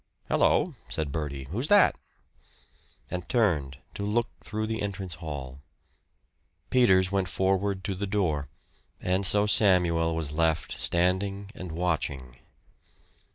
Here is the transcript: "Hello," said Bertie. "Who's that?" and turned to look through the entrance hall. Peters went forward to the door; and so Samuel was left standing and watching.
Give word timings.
"Hello," 0.29 0.73
said 0.89 1.11
Bertie. 1.11 1.43
"Who's 1.51 1.67
that?" 1.67 1.95
and 3.11 3.29
turned 3.29 3.77
to 3.93 4.01
look 4.03 4.29
through 4.43 4.65
the 4.65 4.81
entrance 4.81 5.13
hall. 5.21 5.61
Peters 6.71 7.11
went 7.11 7.29
forward 7.29 7.83
to 7.83 7.93
the 7.93 8.07
door; 8.07 8.47
and 8.99 9.27
so 9.27 9.45
Samuel 9.45 10.15
was 10.15 10.31
left 10.31 10.71
standing 10.71 11.51
and 11.53 11.71
watching. 11.73 12.37